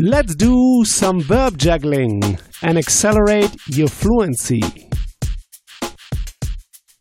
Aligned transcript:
Let's 0.00 0.36
do 0.36 0.84
some 0.84 1.20
verb 1.20 1.58
juggling 1.58 2.38
and 2.62 2.78
accelerate 2.78 3.50
your 3.66 3.88
fluency. 3.88 4.60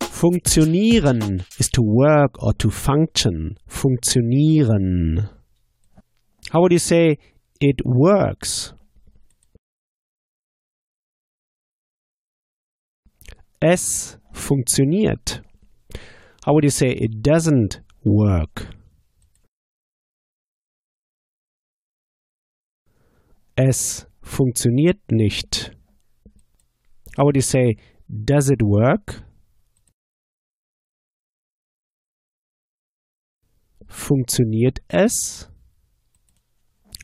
Funktionieren 0.01 1.45
is 1.59 1.69
to 1.73 1.83
work 1.83 2.41
or 2.41 2.53
to 2.53 2.71
function. 2.71 3.55
Funktionieren. 3.67 5.29
How 6.49 6.61
would 6.61 6.71
you 6.71 6.79
say 6.79 7.19
it 7.61 7.75
works? 7.85 8.73
Es 13.61 14.17
funktioniert. 14.33 15.41
How 16.43 16.53
would 16.55 16.63
you 16.63 16.71
say 16.71 16.89
it 16.93 17.21
doesn't 17.21 17.79
work? 18.03 18.69
Es 23.59 24.05
funktioniert 24.21 24.99
nicht. 25.11 25.75
How 27.17 27.23
would 27.23 27.35
you 27.35 27.41
say, 27.41 27.77
does 28.07 28.51
it 28.51 28.61
work? 28.61 29.23
Funktioniert 33.87 34.77
es? 34.89 35.49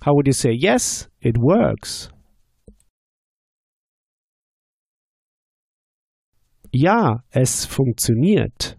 How 0.03 0.13
would 0.13 0.27
you 0.27 0.34
say, 0.34 0.52
yes, 0.52 1.09
it 1.21 1.39
works? 1.39 2.12
Ja, 6.71 7.23
es 7.31 7.65
funktioniert. 7.65 8.77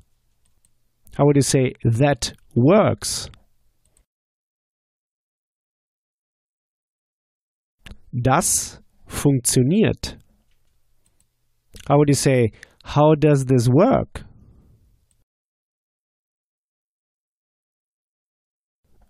How 1.16 1.24
would 1.24 1.34
you 1.34 1.42
say, 1.42 1.74
that 1.82 2.34
works? 2.54 3.28
Das 8.16 8.80
funktioniert. 9.06 10.16
How 11.88 11.96
would 11.96 12.08
you 12.08 12.14
say, 12.14 12.52
how 12.84 13.16
does 13.16 13.44
this 13.44 13.68
work? 13.68 14.24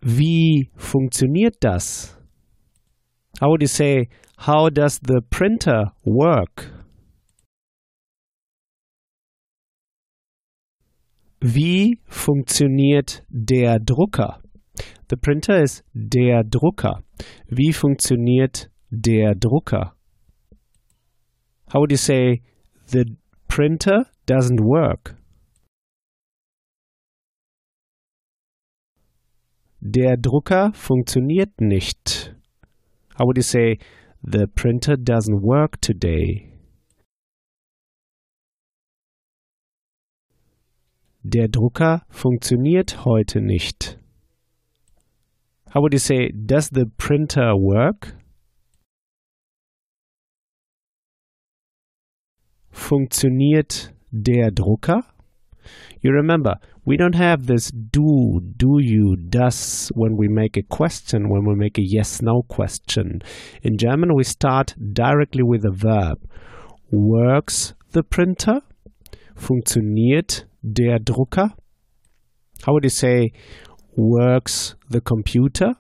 Wie 0.01 0.71
funktioniert 0.77 1.57
das? 1.61 2.19
How 3.41 3.51
would 3.51 3.61
you 3.61 3.69
say, 3.69 4.09
how 4.39 4.71
does 4.71 4.99
the 5.07 5.21
printer 5.29 5.93
work? 6.07 6.73
Wie 11.41 12.01
funktioniert 12.07 13.23
der 13.29 13.79
Drucker? 13.81 14.41
The 15.11 15.17
printer 15.17 15.63
is 15.63 15.85
der 15.93 16.43
Drucker. 16.43 17.03
Wie 17.49 17.75
funktioniert 17.75 18.71
der 18.95 19.35
Drucker? 19.35 19.95
How 21.73 21.81
would 21.81 21.91
you 21.91 21.97
say 21.97 22.43
the 22.87 23.05
printer 23.49 24.07
doesn't 24.27 24.61
work? 24.61 25.17
Der 29.81 30.17
Drucker 30.17 30.73
funktioniert 30.75 31.61
nicht. 31.61 32.35
How 33.19 33.27
would 33.27 33.37
you 33.37 33.43
say 33.43 33.79
the 34.23 34.47
printer 34.47 34.97
doesn't 34.97 35.43
work 35.43 35.81
today? 35.81 36.51
Der 41.23 41.49
Drucker 41.49 42.07
funktioniert 42.09 43.05
heute 43.05 43.41
nicht. 43.41 43.99
How 45.75 45.81
would 45.81 45.93
you 45.93 45.99
say, 45.99 46.31
does 46.33 46.71
the 46.71 46.85
printer 46.99 47.55
work? 47.57 48.17
Funktioniert 52.75 53.95
der 54.11 54.51
Drucker? 54.51 55.05
You 56.03 56.11
remember, 56.11 56.57
we 56.85 56.97
don't 56.97 57.15
have 57.15 57.47
this 57.47 57.71
do, 57.71 58.41
do 58.57 58.79
you, 58.81 59.17
does 59.17 59.91
when 59.95 60.17
we 60.17 60.29
make 60.29 60.57
a 60.57 60.63
question, 60.63 61.31
when 61.31 61.47
we 61.47 61.55
make 61.55 61.79
a 61.79 61.83
yes 61.83 62.21
no 62.21 62.43
question. 62.43 63.23
In 63.63 63.79
German, 63.79 64.15
we 64.15 64.25
start 64.25 64.75
directly 64.93 65.43
with 65.43 65.65
a 65.65 65.71
verb. 65.73 66.19
Works 66.91 67.75
the 67.93 68.03
printer? 68.03 68.61
Funktioniert 69.37 70.45
der 70.63 70.99
Drucker? 70.99 71.53
How 72.67 72.73
would 72.73 72.85
you 72.85 72.91
say, 72.91 73.31
works 73.97 74.75
the 74.91 75.01
computer? 75.01 75.77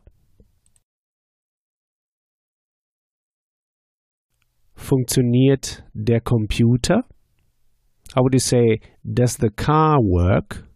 Funktioniert 4.84 5.82
der 5.94 6.20
Computer? 6.20 7.04
How 8.14 8.22
would 8.22 8.34
you 8.34 8.38
say, 8.38 8.80
does 9.02 9.38
the 9.38 9.48
car 9.48 9.98
work? 10.02 10.68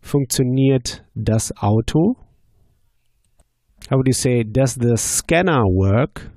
Funktioniert 0.00 1.04
das 1.14 1.52
Auto? 1.62 2.16
How 3.88 3.98
would 3.98 4.08
you 4.08 4.12
say, 4.12 4.42
does 4.42 4.74
the 4.74 4.96
scanner 4.96 5.62
work? 5.64 6.32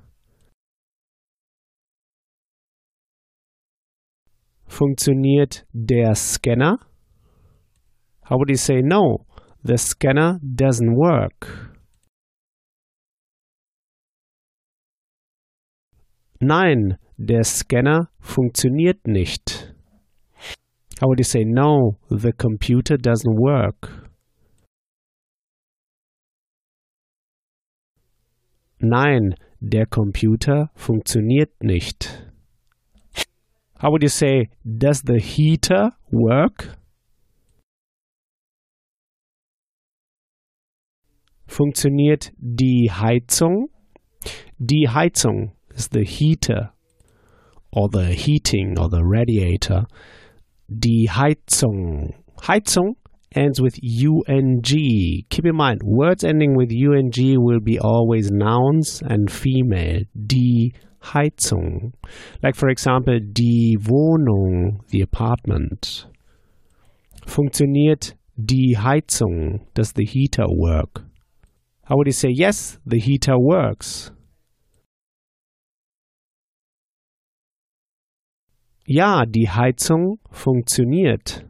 Funktioniert 4.68 5.66
der 5.74 6.14
Scanner? 6.14 6.78
How 8.22 8.36
would 8.36 8.50
you 8.50 8.56
say, 8.56 8.80
no, 8.82 9.26
the 9.64 9.78
scanner 9.78 10.38
doesn't 10.44 10.94
work? 10.94 11.69
Nein, 16.42 16.96
der 17.18 17.44
Scanner 17.44 18.08
funktioniert 18.18 19.06
nicht. 19.06 19.74
How 20.98 21.08
would 21.08 21.18
you 21.18 21.24
say, 21.24 21.44
no, 21.44 21.98
the 22.08 22.32
computer 22.32 22.96
doesn't 22.96 23.36
work? 23.36 24.10
Nein, 28.78 29.34
der 29.60 29.84
Computer 29.84 30.70
funktioniert 30.74 31.62
nicht. 31.62 32.26
How 33.78 33.90
would 33.90 34.02
you 34.02 34.08
say, 34.08 34.48
does 34.64 35.02
the 35.06 35.20
heater 35.20 35.92
work? 36.10 36.74
Funktioniert 41.46 42.32
die 42.38 42.90
Heizung? 42.90 43.68
Die 44.56 44.88
Heizung 44.88 45.52
is 45.80 45.88
the 45.88 46.04
heater 46.04 46.70
or 47.72 47.88
the 47.88 48.12
heating 48.12 48.78
or 48.78 48.88
the 48.90 49.02
radiator. 49.02 49.84
Die 50.68 51.06
Heizung. 51.08 52.12
Heizung 52.42 52.96
ends 53.34 53.60
with 53.60 53.78
ung. 53.82 55.24
Keep 55.30 55.46
in 55.46 55.56
mind, 55.56 55.80
words 55.82 56.22
ending 56.22 56.54
with 56.54 56.70
ung 56.70 57.36
will 57.38 57.60
be 57.60 57.78
always 57.78 58.30
nouns 58.30 59.02
and 59.02 59.30
female. 59.30 60.02
Die 60.14 60.72
Heizung. 61.02 61.92
Like, 62.42 62.56
for 62.56 62.68
example, 62.68 63.18
die 63.18 63.76
Wohnung, 63.78 64.86
the 64.88 65.00
apartment. 65.00 66.06
Funktioniert 67.26 68.12
die 68.36 68.74
Heizung? 68.76 69.60
Does 69.74 69.92
the 69.92 70.04
heater 70.04 70.44
work? 70.46 71.02
How 71.84 71.96
would 71.96 72.06
you 72.06 72.12
say, 72.12 72.28
yes, 72.30 72.78
the 72.84 72.98
heater 72.98 73.38
works? 73.38 74.12
Ja, 78.86 79.24
die 79.26 79.48
Heizung 79.48 80.18
funktioniert. 80.30 81.44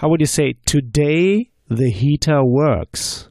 How 0.00 0.08
would 0.08 0.20
you 0.20 0.26
say, 0.26 0.54
today 0.64 1.50
the 1.68 1.90
heater 1.90 2.42
works? 2.42 3.28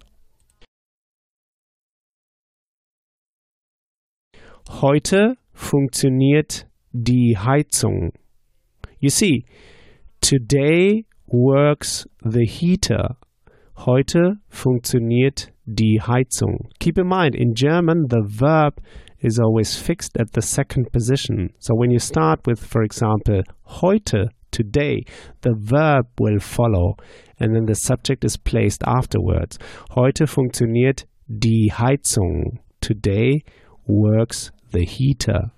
Heute 4.69 5.35
funktioniert 5.51 6.67
die 6.93 7.35
Heizung. 7.37 8.13
You 8.99 9.09
see, 9.09 9.45
today 10.21 11.05
works 11.25 12.07
the 12.23 12.45
heater. 12.45 13.17
Heute 13.75 14.37
funktioniert 14.47 15.51
die 15.65 15.99
Heizung. 16.01 16.69
Keep 16.79 16.99
in 16.99 17.07
mind, 17.07 17.35
in 17.35 17.53
German, 17.53 18.07
the 18.09 18.21
verb 18.23 18.79
is 19.21 19.39
always 19.39 19.75
fixed 19.75 20.17
at 20.17 20.31
the 20.33 20.41
second 20.41 20.91
position. 20.91 21.53
So 21.59 21.73
when 21.75 21.91
you 21.91 21.99
start 21.99 22.45
with, 22.45 22.63
for 22.63 22.83
example, 22.83 23.41
heute, 23.63 24.29
today, 24.51 25.03
the 25.41 25.55
verb 25.55 26.07
will 26.19 26.39
follow 26.39 26.95
and 27.39 27.55
then 27.55 27.65
the 27.65 27.75
subject 27.75 28.23
is 28.23 28.37
placed 28.37 28.83
afterwards. 28.85 29.57
Heute 29.91 30.27
funktioniert 30.27 31.05
die 31.27 31.69
Heizung. 31.71 32.59
Today 32.81 33.43
works 33.87 34.51
the 34.71 34.85
heater. 34.85 35.51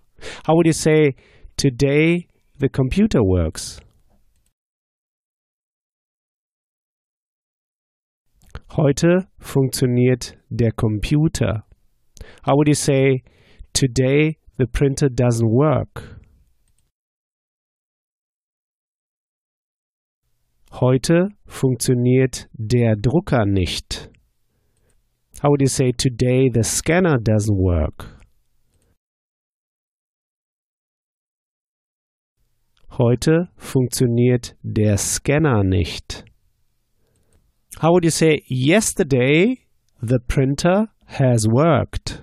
How 0.45 0.55
would 0.55 0.67
you 0.67 0.73
say, 0.73 1.15
today 1.57 2.27
the 2.59 2.69
computer 2.69 3.23
works? 3.23 3.79
Heute 8.77 9.27
funktioniert 9.41 10.33
der 10.49 10.71
Computer. 10.71 11.63
How 12.43 12.55
would 12.55 12.69
you 12.69 12.73
say 12.73 13.23
today 13.73 14.37
the 14.57 14.67
printer 14.67 15.09
doesn't 15.09 15.49
work? 15.49 16.19
Heute 20.71 21.29
funktioniert 21.45 22.47
der 22.53 22.95
Drucker 22.95 23.45
nicht. 23.45 24.09
How 25.41 25.49
would 25.49 25.61
you 25.61 25.67
say 25.67 25.91
today 25.91 26.49
the 26.49 26.63
scanner 26.63 27.17
doesn't 27.17 27.57
work? 27.57 28.21
Heute 32.97 33.49
funktioniert 33.55 34.55
der 34.63 34.97
Scanner 34.97 35.63
nicht. 35.63 36.25
How 37.79 37.93
would 37.93 38.03
you 38.03 38.11
say 38.11 38.43
yesterday 38.47 39.65
the 40.01 40.19
printer 40.19 40.87
has 41.05 41.47
worked? 41.47 42.21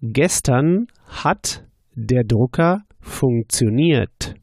Gestern 0.00 0.86
hat 1.08 1.64
der 1.96 2.22
Drucker 2.22 2.82
funktioniert. 3.00 4.34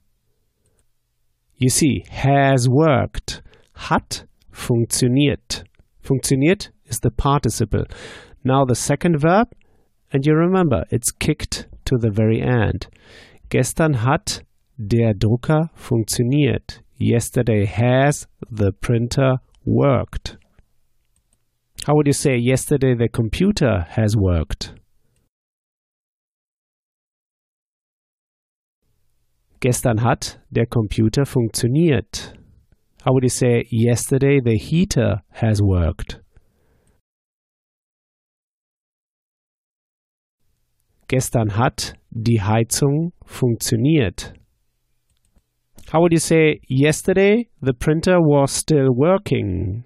You 1.58 1.70
see, 1.70 2.04
has 2.10 2.68
worked. 2.68 3.42
Hat 3.74 4.28
funktioniert. 4.52 5.64
Funktioniert 6.02 6.72
is 6.90 7.00
the 7.00 7.10
participle. 7.10 7.86
Now 8.44 8.66
the 8.66 8.76
second 8.76 9.22
verb, 9.22 9.48
and 10.12 10.26
you 10.26 10.36
remember, 10.36 10.84
it's 10.92 11.12
kicked 11.12 11.68
to 11.86 11.98
the 11.98 12.12
very 12.12 12.42
end. 12.42 12.88
Gestern 13.50 13.94
hat 13.94 14.42
der 14.78 15.14
Drucker 15.14 15.70
funktioniert. 15.74 16.82
Yesterday 16.98 17.66
has 17.66 18.28
the 18.52 18.74
printer 18.74 19.38
worked. 19.66 20.38
How 21.86 21.96
would 21.96 22.08
you 22.08 22.14
say 22.14 22.36
yesterday 22.36 22.94
the 22.94 23.08
computer 23.08 23.86
has 23.92 24.18
worked? 24.18 24.74
Gestern 29.66 30.04
hat 30.04 30.40
der 30.52 30.68
Computer 30.68 31.26
funktioniert. 31.26 32.38
How 33.04 33.14
would 33.14 33.24
you 33.24 33.30
say 33.30 33.66
yesterday 33.72 34.40
the 34.40 34.60
heater 34.60 35.24
has 35.32 35.60
worked? 35.60 36.22
Gestern 41.08 41.58
hat 41.58 41.96
die 42.12 42.44
Heizung 42.44 43.14
funktioniert. 43.26 44.36
How 45.92 46.02
would 46.02 46.14
you 46.14 46.20
say 46.20 46.62
yesterday 46.68 47.50
the 47.60 47.74
printer 47.74 48.20
was 48.20 48.56
still 48.56 48.90
working? 48.90 49.84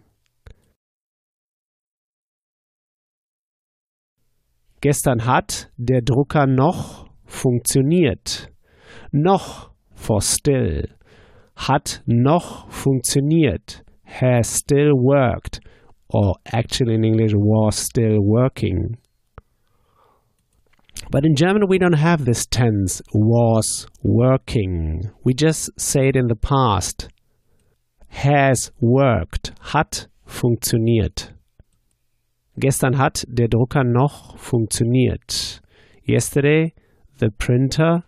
Gestern 4.82 5.26
hat 5.26 5.72
der 5.78 6.02
Drucker 6.02 6.48
noch 6.48 7.10
funktioniert. 7.24 8.52
Noch 9.12 9.69
for 10.00 10.22
still. 10.22 10.84
Hat 11.56 12.02
noch 12.08 12.72
funktioniert. 12.72 13.82
Has 14.04 14.48
still 14.48 14.94
worked. 14.96 15.60
Or 16.10 16.36
actually 16.52 16.96
in 16.96 17.04
English 17.04 17.34
was 17.36 17.76
still 17.76 18.18
working. 18.22 18.98
But 21.12 21.26
in 21.26 21.36
German, 21.36 21.68
we 21.68 21.78
don't 21.78 21.94
have 21.94 22.26
this 22.26 22.46
tense, 22.46 23.02
was 23.14 23.88
working. 24.04 25.12
We 25.24 25.34
just 25.34 25.70
say 25.78 26.08
it 26.10 26.16
in 26.16 26.28
the 26.28 26.36
past. 26.36 27.10
Has 28.10 28.72
worked. 28.80 29.52
Hat 29.72 30.08
funktioniert. 30.26 31.34
Gestern 32.60 32.98
hat 32.98 33.26
der 33.28 33.48
Drucker 33.48 33.84
noch 33.84 34.38
funktioniert. 34.38 35.62
Yesterday, 36.04 36.74
the 37.20 37.30
printer 37.30 38.04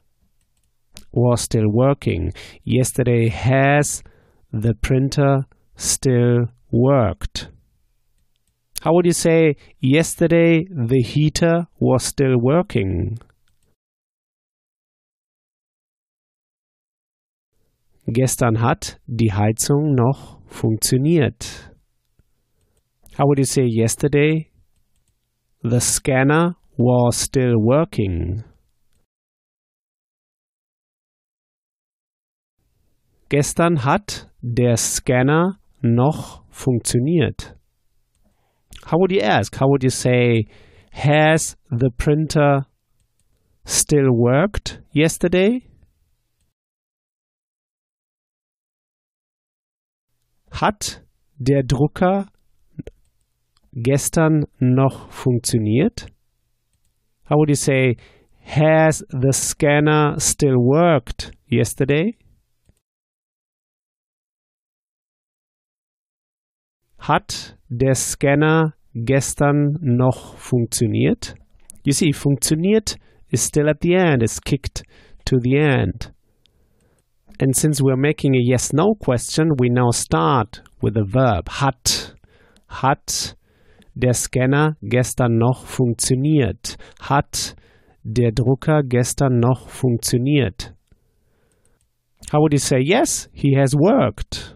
was 1.12 1.42
still 1.42 1.70
working. 1.70 2.34
Yesterday 2.64 3.30
has 3.30 4.04
the 4.52 4.74
printer 4.74 5.46
still 5.76 6.48
worked. 6.72 7.50
How 8.82 8.94
would 8.94 9.06
you 9.06 9.14
say 9.14 9.56
yesterday 9.80 10.66
the 10.70 11.02
heater 11.04 11.68
was 11.80 12.04
still 12.04 12.38
working? 12.40 13.20
Gestern 18.12 18.56
hat 18.56 19.00
die 19.08 19.32
Heizung 19.32 19.94
noch 19.96 20.40
funktioniert. 20.48 21.70
How 23.18 23.28
would 23.28 23.38
you 23.38 23.46
say 23.46 23.64
yesterday 23.66 24.50
the 25.64 25.80
scanner 25.80 26.56
was 26.78 27.16
still 27.16 27.54
working? 27.58 28.44
Gestern 33.32 33.86
hat 33.86 34.30
der 34.42 34.76
Scanner 34.76 35.58
noch 35.80 36.44
funktioniert. 36.50 37.56
How 38.86 39.00
would 39.00 39.14
you 39.14 39.22
ask? 39.22 39.58
How 39.58 39.70
would 39.70 39.84
you 39.84 39.90
say, 39.90 40.50
has 40.92 41.56
the 41.70 41.92
printer 41.98 42.68
still 43.64 44.10
worked 44.10 44.84
yesterday? 44.92 45.64
Hat 50.52 51.02
der 51.38 51.64
Drucker 51.64 52.28
gestern 53.72 54.44
noch 54.60 55.10
funktioniert? 55.10 56.08
How 57.30 57.38
would 57.38 57.48
you 57.48 57.56
say, 57.56 57.96
has 58.42 59.06
the 59.10 59.32
scanner 59.32 60.20
still 60.20 60.58
worked 60.58 61.32
yesterday? 61.48 62.18
Hat 67.02 67.58
der 67.68 67.96
Scanner 67.96 68.74
gestern 68.94 69.78
noch 69.82 70.36
funktioniert? 70.36 71.34
You 71.84 71.94
see, 71.94 72.14
funktioniert 72.14 72.98
is 73.30 73.44
still 73.44 73.70
at 73.70 73.82
the 73.82 73.96
end, 73.96 74.22
it's 74.22 74.40
kicked 74.40 74.84
to 75.26 75.40
the 75.40 75.58
end. 75.58 76.12
And 77.40 77.56
since 77.56 77.82
we're 77.82 77.98
making 77.98 78.36
a 78.36 78.40
yes 78.40 78.72
no 78.72 78.94
question, 78.94 79.50
we 79.58 79.70
now 79.70 79.90
start 79.90 80.62
with 80.80 80.94
the 80.94 81.06
verb 81.06 81.50
hat. 81.50 82.14
Hat 82.68 83.36
der 83.96 84.14
Scanner 84.14 84.78
gestern 84.84 85.40
noch 85.40 85.66
funktioniert? 85.66 86.78
Hat 87.00 87.56
der 88.04 88.32
Drucker 88.32 88.84
gestern 88.84 89.40
noch 89.40 89.70
funktioniert? 89.70 90.74
How 92.32 92.42
would 92.42 92.54
you 92.54 92.60
say 92.60 92.80
yes, 92.80 93.28
he 93.34 93.56
has 93.58 93.74
worked? 93.74 94.54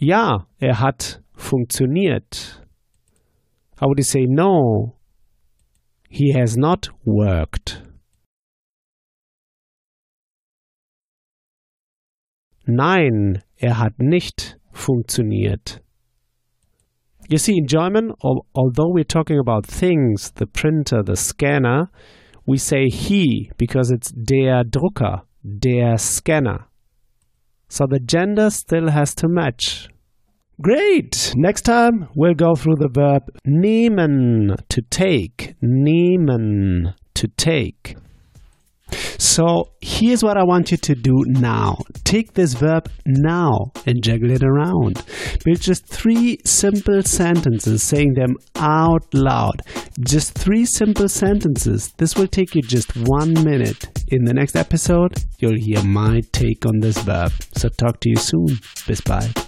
Ja, 0.00 0.46
er 0.60 0.78
hat 0.78 1.20
funktioniert. 1.34 2.62
How 3.80 3.88
would 3.88 3.98
you 3.98 4.04
say 4.04 4.26
no? 4.26 4.94
He 6.08 6.32
has 6.38 6.56
not 6.56 6.90
worked. 7.04 7.82
Nein, 12.64 13.42
er 13.56 13.78
hat 13.78 13.98
nicht 13.98 14.56
funktioniert. 14.72 15.80
You 17.28 17.38
see, 17.38 17.56
in 17.58 17.66
German, 17.66 18.12
al 18.22 18.46
although 18.54 18.92
we're 18.94 19.04
talking 19.04 19.40
about 19.40 19.66
things, 19.66 20.30
the 20.32 20.46
printer, 20.46 21.02
the 21.02 21.16
scanner, 21.16 21.90
we 22.46 22.56
say 22.56 22.88
he 22.88 23.50
because 23.58 23.90
it's 23.90 24.12
der 24.12 24.62
Drucker, 24.62 25.22
der 25.42 25.98
Scanner. 25.98 26.67
So 27.68 27.86
the 27.88 28.00
gender 28.00 28.50
still 28.50 28.90
has 28.90 29.14
to 29.16 29.28
match. 29.28 29.88
Great! 30.60 31.32
Next 31.36 31.62
time 31.62 32.08
we'll 32.16 32.34
go 32.34 32.54
through 32.54 32.76
the 32.76 32.88
verb 32.92 33.22
nehmen, 33.46 34.56
to 34.68 34.82
take. 34.90 35.54
Nehmen, 35.62 36.94
to 37.14 37.28
take. 37.36 37.96
So 39.18 39.72
here's 39.80 40.22
what 40.24 40.36
I 40.36 40.44
want 40.44 40.70
you 40.70 40.76
to 40.78 40.94
do 40.94 41.14
now. 41.26 41.76
Take 42.04 42.34
this 42.34 42.54
verb 42.54 42.88
now 43.06 43.72
and 43.86 44.02
juggle 44.02 44.30
it 44.30 44.42
around. 44.42 45.04
Build 45.44 45.60
just 45.60 45.86
three 45.86 46.38
simple 46.44 47.02
sentences, 47.02 47.82
saying 47.82 48.14
them 48.14 48.36
out 48.56 49.12
loud. 49.12 49.62
Just 50.00 50.34
three 50.34 50.64
simple 50.64 51.08
sentences. 51.08 51.92
This 51.98 52.16
will 52.16 52.28
take 52.28 52.54
you 52.54 52.62
just 52.62 52.92
one 52.96 53.34
minute. 53.44 53.97
In 54.10 54.24
the 54.24 54.32
next 54.32 54.56
episode, 54.56 55.12
you'll 55.38 55.58
hear 55.58 55.82
my 55.84 56.22
take 56.32 56.64
on 56.64 56.80
this 56.80 56.96
verb. 56.98 57.30
So 57.54 57.68
talk 57.68 58.00
to 58.00 58.08
you 58.08 58.16
soon. 58.16 58.58
Bis 58.86 59.02
bye. 59.02 59.47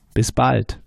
Bis 0.13 0.31
bald. 0.31 0.79